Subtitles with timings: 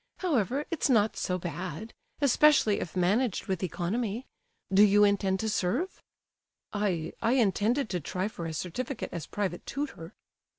[0.17, 4.25] "However, it's not so bad, especially if managed with economy.
[4.73, 6.01] Do you intend to serve?"
[6.73, 10.15] "I—I intended to try for a certificate as private tutor."